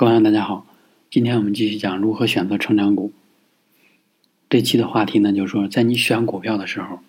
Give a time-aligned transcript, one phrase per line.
[0.00, 0.64] 各位大家好，
[1.10, 3.12] 今天我们继续讲如何选择成长股。
[4.48, 7.00] 这期的话题呢，就是说，在你选股票的时候，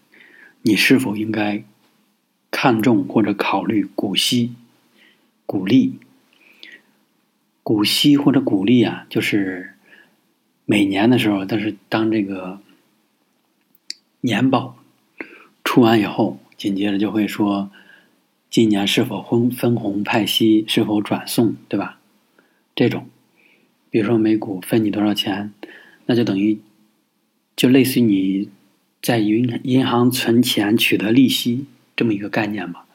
[0.64, 1.64] 你是否应该
[2.52, 4.56] 看重或者考虑股息、
[5.46, 6.00] 股利？
[7.64, 9.78] 股息或者股利啊，就是
[10.66, 12.60] 每年的时候，但是当这个
[14.20, 14.76] 年报
[15.64, 17.72] 出完以后，紧接着就会说，
[18.50, 22.01] 今年是否分分红派息，是否转送，对吧？
[22.82, 23.08] 这种，
[23.92, 25.54] 比如说每股分你多少钱，
[26.08, 26.60] 那就等于，
[27.56, 28.50] 就类似于你
[29.04, 32.88] 在银银行存钱取得利息这么一个概念吧。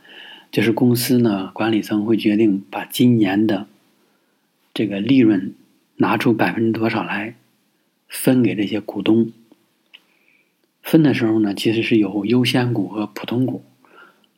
[0.50, 3.68] 就是公司呢管理层会决定把今年的
[4.74, 5.54] 这个利润
[5.98, 7.36] 拿出百分之多少来
[8.08, 9.30] 分给这些股东。
[10.82, 13.62] 分的时候呢，其实是有优先股和普通股，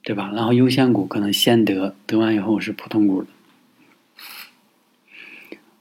[0.03, 0.31] 对吧？
[0.35, 3.29] 然后优先股可能先得，得完以后是普通股的。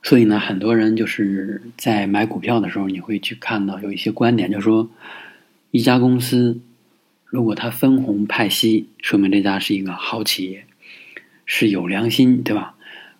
[0.07, 4.89] 所以呢，很多人就是在买股票的时候，你会去看到有一些观点，就是说，
[5.71, 6.61] 一家公司
[7.25, 10.65] 如果它分红派息，说明这家是一个好企业，
[11.45, 12.75] 是有良心，对吧？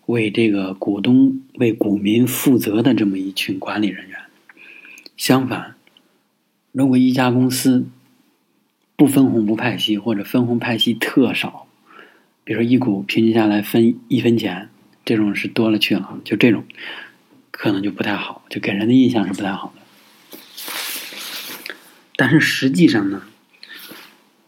[0.05, 4.17] 为这个股东、为股民负责的这么一群管理人员。
[5.17, 5.75] 相反，
[6.71, 7.85] 如果一家公司
[8.95, 11.67] 不分红不派息，或者分红派息特少，
[12.45, 14.69] 比如说一股平均下来分一分钱。
[15.07, 16.65] 这种是多了去了，就这种
[17.49, 20.37] 可能就不太好，就给人的印象是不太好的。
[22.17, 23.23] 但是实际上呢，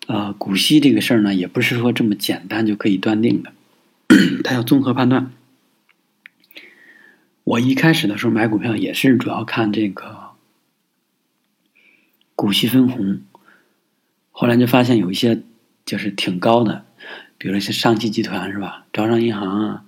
[0.07, 3.53] 呃，股息这个事儿呢，也不是说这么简单就可以断定的，
[4.43, 5.31] 它要综合判断。
[7.45, 10.31] 我一开始的时候买股票也是主要看这个
[12.35, 13.21] 股息分红，
[14.31, 15.41] 后来就发现有一些
[15.85, 16.83] 就是挺高的，
[17.37, 19.85] 比如像上汽集团是吧，招商银行啊。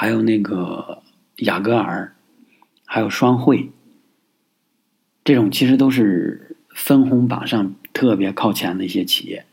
[0.00, 1.02] 还有那个
[1.36, 2.14] 雅戈尔，
[2.86, 3.70] 还有双汇，
[5.24, 9.44] 这种其实都是分红榜上特别靠前的一些企业，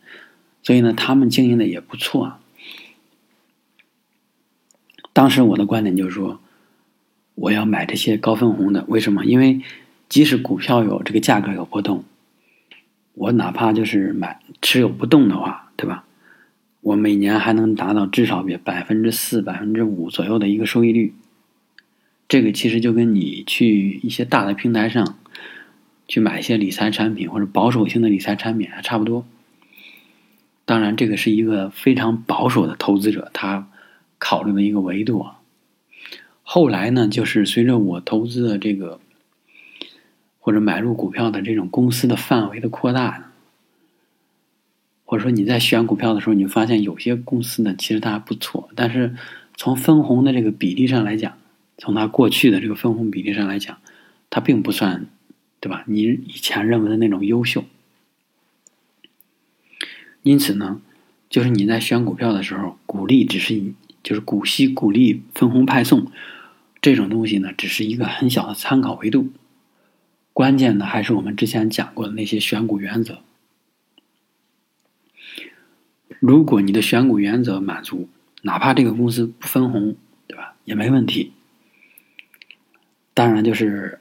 [0.63, 2.37] 所以呢，他们经营的也不错。
[5.11, 6.39] 当时我的观点就是说，
[7.35, 8.85] 我要买这些高分红的。
[8.87, 9.25] 为什么？
[9.25, 9.59] 因为
[10.07, 12.05] 即使股票有这个价格有波动，
[13.15, 16.05] 我哪怕就是买持有不动的话，对吧？
[16.87, 21.13] 我每年还能达到至少比百分之四、百分之五左右的一个收益率，
[22.29, 25.17] 这个其实就跟你去一些大的平台上
[26.07, 29.25] 去买一些理财产品或者保守性的理财产品还差不多。
[30.63, 33.67] 当然，这个是一个非常保守的投资者他
[34.17, 35.39] 考虑的一个维度啊。
[36.41, 39.01] 后来呢，就是随着我投资的这个
[40.39, 43.26] 或者买入股票的这种公司的范围的扩大。
[45.09, 49.15] 或者说你在选股票的时候，你发现有些公司呢，其实它还不错，但是
[49.55, 51.37] 从分红的这个比例上来讲，
[51.77, 53.77] 从它过去的这个分红比例上来讲，
[54.29, 55.05] 它并不算，
[55.61, 55.85] 对吧？
[55.87, 57.63] 你以前认为的那种优秀。
[60.23, 60.81] 因此呢，
[61.29, 63.63] 就是你在选股票的时候，股利只是
[64.03, 66.11] 就是股息、股利、分红派送
[66.81, 69.29] 这种东西呢，只是一个很小的参考维度。
[70.33, 73.19] 关键的还是我们之前讲过的那些选股原则。
[76.19, 78.09] 如果你的选股原则满足，
[78.41, 79.95] 哪怕这个公司不分红，
[80.27, 81.33] 对吧，也没问题。
[83.13, 83.99] 当然，就是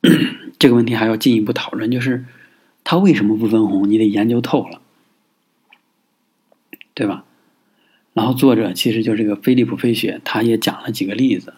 [0.58, 2.24] 这个问题还要进一步讨论，就是
[2.82, 3.88] 他为什么不分红？
[3.90, 4.80] 你得研究透了，
[6.94, 7.24] 对吧？
[8.12, 11.52] 然后作者其实就这个菲利普·费雪，他也讲了几个例子，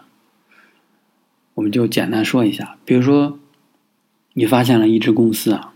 [1.55, 2.79] 我们就简单说一下。
[2.85, 3.39] 比如说，
[4.33, 5.75] 你发现了一只公司啊。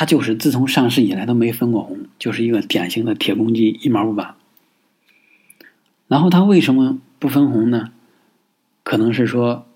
[0.00, 4.34] 它就是自从上市以来都没分过红，就是一个典型的铁公鸡，一毛不拔。
[6.08, 7.92] 然后它为什么不分红呢？
[8.82, 9.66] 可能是说，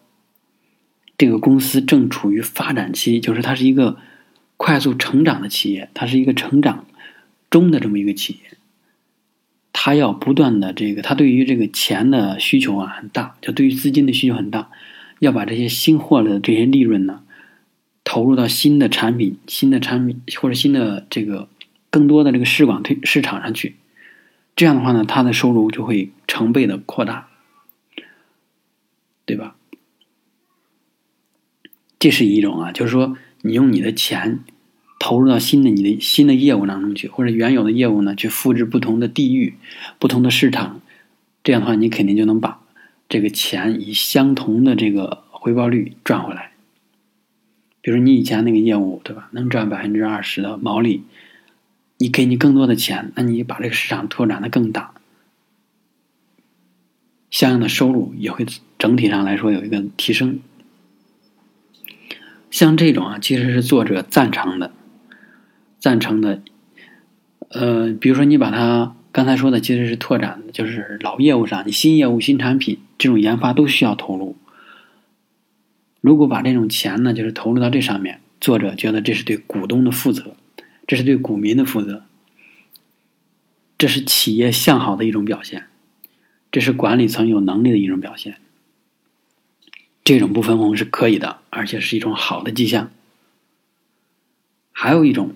[1.19, 3.99] 这个公司正处于发展期，就是它是一个
[4.57, 6.87] 快速成长的企业，它是一个成长
[7.51, 8.57] 中的这么一个企业。
[9.75, 14.71] 它要不断的这个，它对于这个钱的需求啊很大，就对于资金的需求很大，
[15.19, 17.21] 要把这些新获得的这些利润呢。
[18.05, 21.49] 投入到新的产品、新的产品或者新的这个
[21.91, 23.77] 更多的这个市广推市场上去，
[24.55, 27.29] 这样的话呢，它的收入就会成倍的扩大，
[29.25, 29.57] 对吧？
[31.99, 34.41] 这是一种啊，就是说你用你的钱
[34.99, 39.55] 投入到新的你的新的业务当中去，或者原有的业务呢去复制不同的地域、
[39.99, 40.83] 不同的市场，
[41.43, 42.61] 这样的话你肯定就能把
[43.09, 46.54] 这个钱以相同的这个回报率赚回来。
[47.85, 49.29] 比如你以前那个业务，对吧？
[49.33, 51.05] 能赚百分之二十的毛利，
[51.99, 54.95] 你给你更多的钱，那你把这个市场拓展的更大。
[57.31, 58.47] 相应的收入也会
[58.79, 60.41] 整体上来说有一个提升。
[62.51, 64.73] 像这种啊，其实是作者赞成的，
[65.79, 66.41] 赞成的。
[67.51, 74.37] 呃，比如说你把它刚才说的，其实是拓展，就是老业务上，你新业务、新产品这种研发都需要投入。
[76.05, 80.37] 如果把这种钱呢，就是投入到这上面，作者觉得这是对股东的负责，
[80.87, 82.05] 这是对股民的负责，
[83.79, 85.65] 这是企业向好的一种表现，
[86.53, 88.37] 这是管理层有能力的一种表现。
[90.05, 92.91] 这种不分红是可以的，而且是一种好的迹象。
[94.73, 95.31] 还有一种，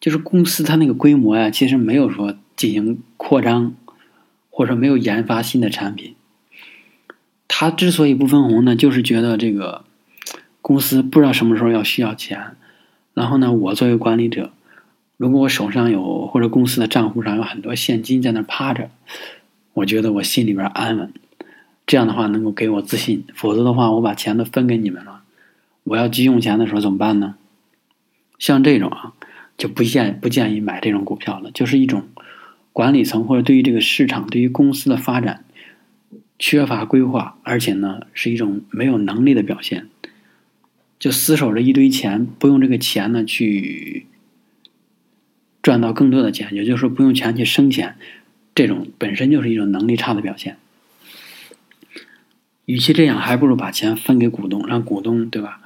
[0.00, 3.76] 就是公司它那个规模呀，其实没有说进行扩张，
[4.50, 6.16] 或者没有研发新的产品。
[7.56, 9.84] 他之所以不分红呢，就是觉得这个
[10.60, 12.56] 公司不知道什么时候要需要钱，
[13.14, 14.50] 然后呢，我作为管理者，
[15.16, 18.90] 如果我手上有或者公司的账户上有很多现金在那趴着，
[19.72, 21.12] 我觉得我心里边安稳。
[21.86, 25.20] 这样的话能够给我自信，否则的话，我把钱都分给你们了，
[25.84, 27.36] 我要急用钱的时候怎么办呢？
[28.40, 29.12] 像这种啊，
[29.56, 32.02] 就不建不建议买这种股票了，就是一种
[32.72, 35.44] 管理层或者对于这个市场、对于公司的发展
[36.38, 39.88] 缺乏规划，而且呢是一种没有能力的表现，
[40.98, 44.06] 就死守着一堆钱，不用这个钱呢去
[45.62, 47.96] 赚到更多的钱，也就是说不用钱去生钱，
[48.54, 50.56] 这种本身就是一种能力差的表现。
[52.66, 55.60] 与其这样，还不如把钱分给股东，让股东对吧？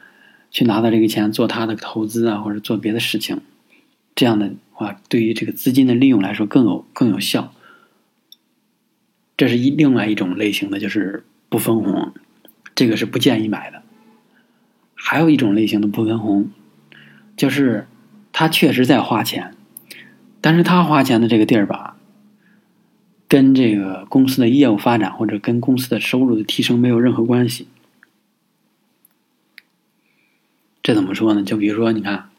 [0.50, 3.40] 去拿到这个钱做他的投资啊，或者做别的事情。
[4.14, 7.52] 这样的话，对于这个资金的利用来说更有更有效。
[9.38, 12.12] 这是一另外一种类型的，就是不分红，
[12.74, 13.82] 这个是不建议买的。
[14.94, 16.50] 还有一种类型的不分红，
[17.36, 17.86] 就是
[18.32, 19.54] 他确实在花钱，
[20.40, 21.94] 但是他花钱的这个地儿吧。
[23.28, 27.68] 跟这个公司的业务发展或者跟公司的收入的提升没有任何关系。
[30.82, 31.44] 这怎么说呢？
[31.44, 32.30] 就比如说，你看，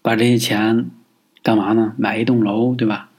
[0.00, 0.88] 把这些钱
[1.42, 1.94] 干嘛呢？
[1.98, 3.09] 买一栋楼，对吧？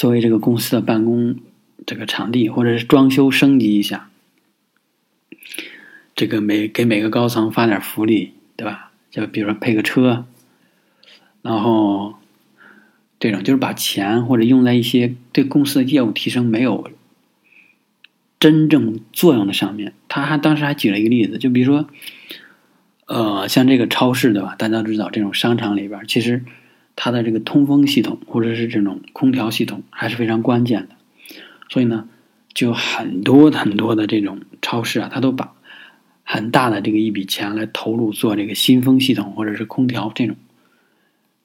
[0.00, 1.36] 作为这个公司的办公
[1.84, 4.08] 这个场地，或者是装修升级一下，
[6.14, 8.92] 这个每给每个高层发点福利，对吧？
[9.10, 10.24] 就比如说配个车，
[11.42, 12.14] 然后。
[13.18, 16.90] 这种就是把钱或者用在一些对公司的业务提升没有
[18.38, 19.92] 真正作用的上面。
[20.08, 21.86] 他还当时还举了一个例子，就比如说，
[23.04, 24.54] 呃，像这个超市对吧？
[24.56, 26.46] 大家都知道，这种商场里边其实
[27.02, 30.96] 它的这个通风系统或者是这种空调系统还是非常关键的。
[31.70, 32.06] 所以呢，
[32.52, 35.54] 就很多很多的这种超市啊，它都把
[36.24, 40.36] 很大的这个一笔钱来投入做这个新风系统或者是空调这种。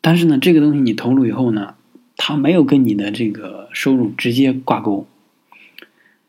[0.01, 1.75] 但是呢，这个东西你投入以后呢，
[2.17, 5.07] 它没有跟你的这个收入直接挂钩。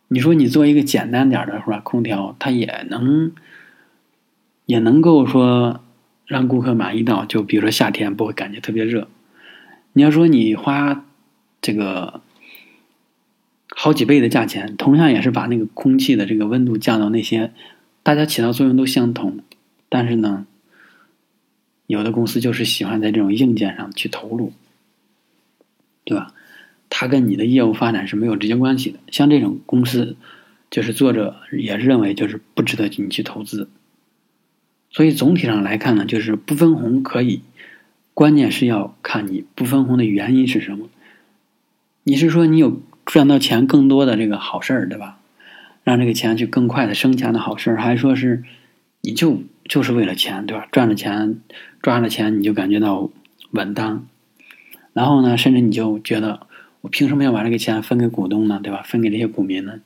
[0.07, 1.81] 你说你做一个简单点的是吧？
[1.81, 3.33] 空调它也能，
[4.67, 5.81] 也能够说
[6.27, 9.09] 让顾客满意到，就比如说夏天不会感觉特别热。
[9.97, 11.07] 你要说你花
[11.63, 12.21] 这个
[13.71, 17.55] 好几倍的价钱，同样也是把那个空气的这个温度降到那些，
[18.03, 19.41] 大家起到作用都相同，
[19.89, 20.47] 但是呢。
[21.89, 24.53] 有的公司就是喜欢在这种硬件上去投入，
[26.03, 26.35] 对吧？
[26.91, 28.99] 它跟你的业务发展是没有直接关系的。
[29.13, 30.17] 像这种公司，
[30.69, 33.69] 就是作者也认为就是不值得你去投资。
[34.91, 37.43] 所以总体上来看呢，就是不分红可以，
[38.17, 40.89] 关键是要看你不分红的原因是什么。
[42.03, 45.19] 你是说你有赚到钱更多的这个好事儿，对吧？
[45.85, 48.43] 让这个钱去更快的生钱的好事儿，还说是
[49.03, 49.43] 你就？
[49.69, 50.67] 就是为了钱，对吧？
[50.73, 51.41] 赚了钱，
[51.83, 53.11] 赚了钱，你就感觉到
[53.51, 54.07] 稳当。
[54.95, 56.47] 然后呢，甚至你就觉得，
[56.81, 58.61] 我凭什么要把这个钱分给股东呢？
[58.63, 58.81] 对吧？
[58.83, 59.81] 分给这些股民呢？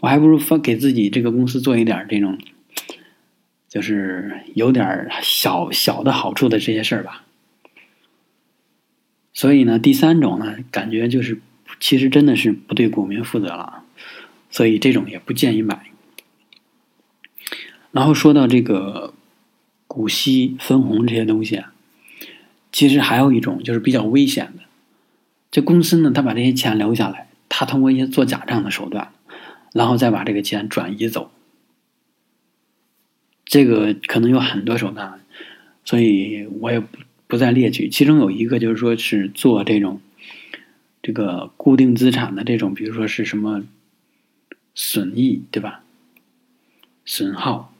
[0.00, 2.38] 我还不如分给自己这个公司做一点这种，
[3.68, 7.24] 就是有点小小的好处的这些事儿吧。
[9.34, 11.40] 所以呢，第三种呢，感觉就是
[11.80, 13.82] 其实真的是不对股民负责了，
[14.48, 15.90] 所以这种也不建议买。
[17.90, 19.12] 然后说到这个
[19.86, 21.72] 股息分红这些东西啊，
[22.72, 24.62] 其实还有一种就是比较危险的，
[25.50, 29.12] 这公司呢，他把这些钱留下来，他通过一些做假账的手段，
[29.72, 31.30] 然后再把这个钱转移走。
[33.44, 35.20] 这个可能有很多手段，
[35.84, 36.98] 所以我也不
[37.34, 37.88] 不再列举。
[37.88, 40.00] 其中有一个就是说是做这种
[41.02, 43.64] 这个固定资产的这种，比如说是什么
[44.72, 45.82] 损益，对吧？
[47.04, 47.74] 损耗。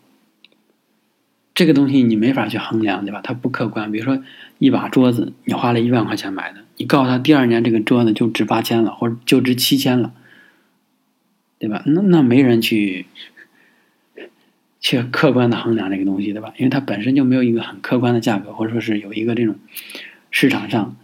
[1.54, 3.20] 这个东西你没法去衡量，对吧？
[3.22, 3.92] 它不客观。
[3.92, 4.20] 比如说，
[4.58, 10.12] 一把桌子，你花了一万块钱买的，你告诉他第二年这个桌子就值八千了，或者就值七千了，
[11.60, 11.84] 对吧？
[11.86, 13.06] 那那没人去
[14.84, 16.52] 去客观的衡量这个东西，对吧？
[16.58, 19.56] 因为它本身就没有一个很客观的价格，或者说是有一个这种
[20.30, 20.94] 市场上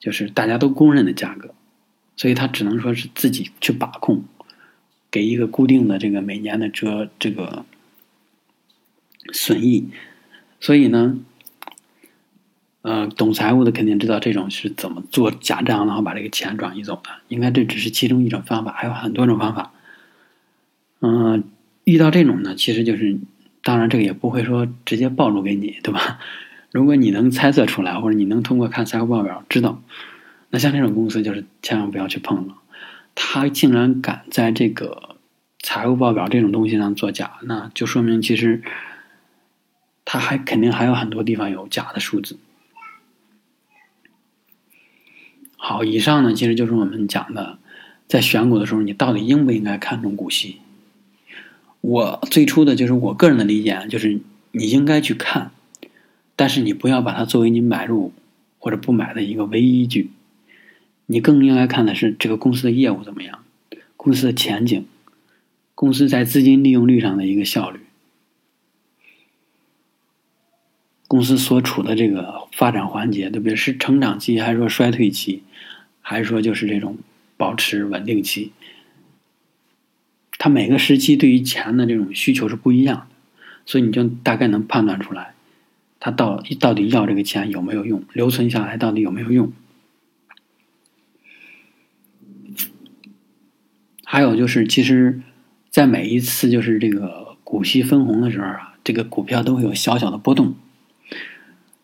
[0.00, 1.54] 就是大家都公认的价格，
[2.16, 4.24] 所以它只能说是自己去把控，
[5.12, 7.64] 给一个固定的这个每年的折这个
[9.32, 9.88] 损益，
[10.58, 11.20] 所以呢。
[12.82, 17.10] 呃，懂财务的肯定知道这种是怎么做假账，然后把这个钱转移走的。
[17.26, 19.72] 应该这只是其中一种方法，还有很多种方法。
[21.00, 21.44] 嗯，
[21.88, 23.16] 遇到这种呢，其实就是，
[23.62, 26.18] 当然这个也不会说直接暴露给你，对吧？
[26.70, 29.82] 如果你能猜测出来，或者你能通过看财务报表知道，
[30.50, 32.56] 那像这种公司就是千万不要去碰了。
[33.14, 35.16] 他竟然敢在这个
[35.60, 38.62] 财务报表这种东西上作假，那就说明其实
[40.04, 42.38] 他还肯定还有很多地方有假的数字。
[45.56, 47.58] 好，以上呢其实就是我们讲的，
[48.06, 50.58] 在选股的时候，你到底应不应该看重股息？
[51.80, 54.20] 我最初的就是我个人的理解，就是
[54.52, 55.52] 你应该去看，
[56.36, 58.12] 但是你不要把它作为你买入
[58.58, 60.10] 或者不买的一个唯一依据。
[61.06, 63.42] 你更应该看的是这个公司的业务怎么样，
[63.96, 64.86] 公司的前景，
[65.74, 67.80] 公司在资金利用率上的一个效率。
[71.06, 73.56] 公司所处的这个发展环节，对不对？
[73.56, 75.42] 是成长期，还是说衰退期，
[76.02, 76.98] 还是说就是这种
[77.38, 78.52] 保持稳定期？
[80.38, 83.06] 它每个时期对于钱的这种需求是不一样的，
[83.66, 85.34] 所以你就大概能判断出来，
[85.98, 89.52] 他到到底要这个钱有没有用，留存下来到底有没有用？
[94.04, 95.20] 还有就是，其实，
[95.68, 100.54] 在每一次就是这个股息分红的时候啊，这个股票都会有小小的波动。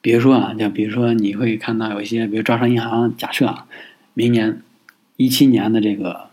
[0.00, 3.66] 比如说啊，就比如说你会看到有一些，比如招商银行，假设啊，
[4.14, 4.62] 明年
[5.16, 6.30] 一七年的这个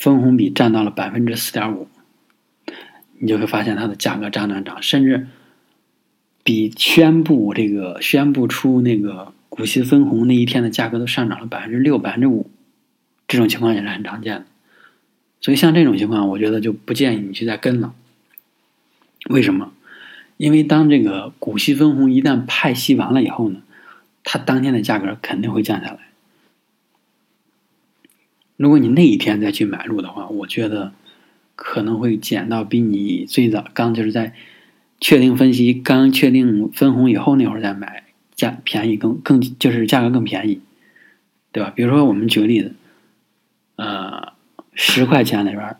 [0.00, 1.86] 分红比占到了百分之四点五，
[3.18, 5.26] 你就会发现它的价格涨涨涨，甚至
[6.42, 12.50] 比宣布这个宣布出那个股息分红那一天的价格都上涨了百分之六、百分之五，
[13.28, 14.46] 这种情况也是很常见的。
[15.42, 17.92] 所以像这种情况，我觉得就不建议你去再跟了。
[19.28, 19.70] 为什么？
[20.38, 23.60] 因为当这个股息分红一旦派息完了以后呢，
[24.24, 25.98] 它当天的价格肯定会降下来。
[28.60, 30.92] 如果你那一天再去买入的话，我觉得
[31.56, 34.34] 可能会减到比你最早刚就是在
[35.00, 40.60] 确定分析、刚确定分红以后那会儿再买价便宜更更就是价格更便宜，
[41.52, 41.72] 对吧？
[41.74, 42.74] 比如说我们举个例子，
[43.76, 44.34] 呃，
[44.74, 45.76] 十块钱里边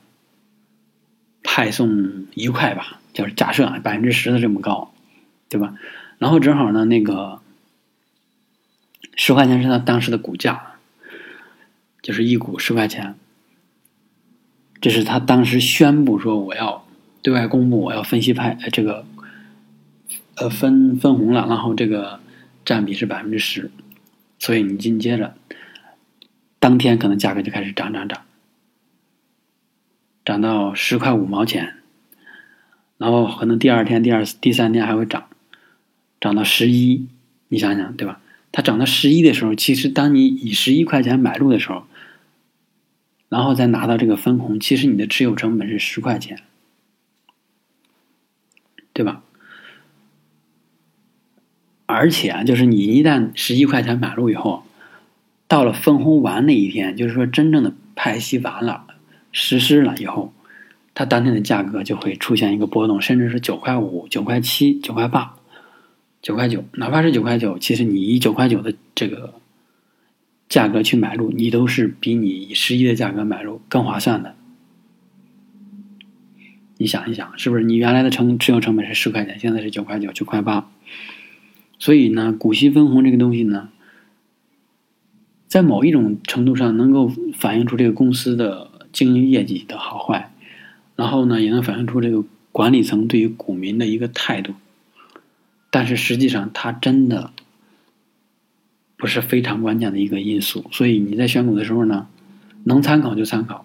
[1.42, 2.98] 派送一块吧。
[3.12, 4.94] 就是假设啊，百分之十的这么高，
[5.50, 5.74] 对吧？
[6.16, 7.42] 然后正好呢，那个
[9.16, 10.69] 十块钱是他当时的股价，
[12.02, 13.14] 就是一股十块钱。
[14.80, 16.86] 这是他当时宣布说我要
[17.22, 19.04] 对外公布，我要分析派这个
[20.36, 22.20] 呃分分红了，然后这个
[22.64, 23.70] 占比是百分之十，
[24.38, 25.34] 所以你紧接着
[26.58, 28.22] 当天可能价格就开始涨涨涨，
[30.24, 31.74] 涨到十块五毛钱。
[32.96, 35.26] 然后可能第二天、第二、第三天还会涨，
[36.20, 37.08] 涨到十一，
[37.48, 38.20] 你想想，对吧？
[38.52, 41.84] 它涨到十一的时候，其实当你以十一块钱买入的时候，
[43.28, 46.40] 然后再拿到这个分红，其实你的持有成本是十块钱，
[48.92, 49.22] 对吧？
[51.86, 54.64] 而且啊就是你一旦十一块钱买入以后，
[55.48, 58.86] 到了分红完那一天，就是说真正的派息完了、
[59.32, 60.32] 实施了以后。
[60.92, 65.36] 它当天的价格就会出现一个波动，甚至是九块五、九块七、九块八、
[66.22, 69.34] 九块九，哪怕是九块九，其实你以九块九的这个
[70.48, 74.34] 价格去买入，你都是比你以十一的价格买入更划算的。
[76.76, 77.62] 你想一想，是不是？
[77.62, 80.70] 你原来的成持有成本是十块钱，现在是九块九、九块八，
[81.78, 83.68] 所以呢，股息分红这个东西呢，
[85.46, 90.32] 在某一种程度上能够反映出这个公司的经营业绩的好坏。
[90.96, 92.22] 然后呢，也能反映出这个
[92.52, 94.54] 管理层对于股民的一个态度，
[95.70, 97.32] 但是实际上它真的
[98.96, 100.68] 不是非常关键的一个因素。
[100.72, 102.08] 所以你在选股的时候呢，
[102.64, 103.64] 能参考就参考。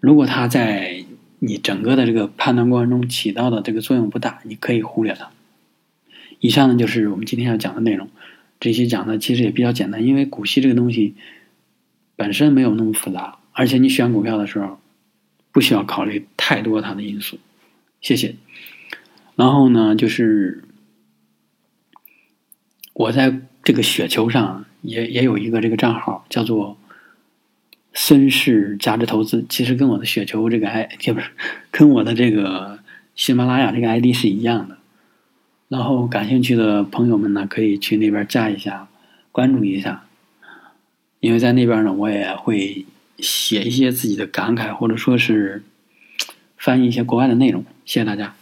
[0.00, 1.04] 如果它在
[1.38, 5.30] 你整个的这个判断过程中起到的这个作用不大，你可以忽略它。
[6.40, 8.08] 以上呢就是我们今天要讲的内容。
[8.60, 11.14] 这些讲的其实也比较简单，因为股息这个东西
[12.16, 14.78] 本身没有那么复杂，而且你选股票的时候。
[15.54, 17.38] 不需要考虑太多它的因素，
[18.00, 18.36] 谢谢。
[19.34, 20.64] 然后呢，就是
[22.92, 26.76] 我在这个雪球上也也有一个这个账号，叫做
[27.94, 31.30] 孙氏价值投资，其实跟我的雪球这个 I 不是
[31.70, 32.80] 跟我的这个
[33.14, 34.78] 喜马拉雅这个 ID 是一样的。
[35.68, 38.88] 然后感兴趣的朋友们呢，可以去那边加一下，
[39.30, 40.04] 关注一下。
[41.20, 42.84] 因为在那边呢，我也会
[43.18, 45.62] 写一些自己的感慨，或者说是
[46.56, 47.64] 翻译一些国外的内容。
[47.86, 48.34] 谢谢大家。